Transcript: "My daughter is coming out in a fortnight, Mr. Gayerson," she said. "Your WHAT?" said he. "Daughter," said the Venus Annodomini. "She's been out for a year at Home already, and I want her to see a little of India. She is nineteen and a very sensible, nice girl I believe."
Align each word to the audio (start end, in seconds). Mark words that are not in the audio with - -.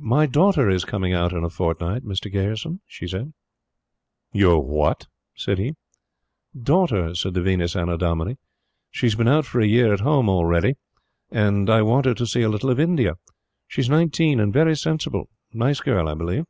"My 0.00 0.24
daughter 0.24 0.70
is 0.70 0.86
coming 0.86 1.12
out 1.12 1.34
in 1.34 1.44
a 1.44 1.50
fortnight, 1.50 2.02
Mr. 2.02 2.32
Gayerson," 2.32 2.80
she 2.86 3.06
said. 3.06 3.34
"Your 4.32 4.62
WHAT?" 4.64 5.06
said 5.36 5.58
he. 5.58 5.74
"Daughter," 6.58 7.14
said 7.14 7.34
the 7.34 7.42
Venus 7.42 7.74
Annodomini. 7.76 8.38
"She's 8.90 9.16
been 9.16 9.28
out 9.28 9.44
for 9.44 9.60
a 9.60 9.66
year 9.66 9.92
at 9.92 10.00
Home 10.00 10.30
already, 10.30 10.76
and 11.30 11.68
I 11.68 11.82
want 11.82 12.06
her 12.06 12.14
to 12.14 12.26
see 12.26 12.40
a 12.40 12.48
little 12.48 12.70
of 12.70 12.80
India. 12.80 13.18
She 13.66 13.82
is 13.82 13.90
nineteen 13.90 14.40
and 14.40 14.48
a 14.48 14.58
very 14.58 14.74
sensible, 14.74 15.28
nice 15.52 15.80
girl 15.82 16.08
I 16.08 16.14
believe." 16.14 16.46